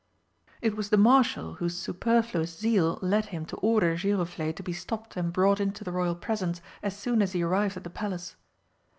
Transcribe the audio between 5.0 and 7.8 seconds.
and brought into the Royal presence as soon as he arrived